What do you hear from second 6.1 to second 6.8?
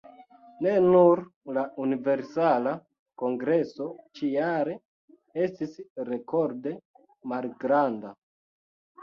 rekorde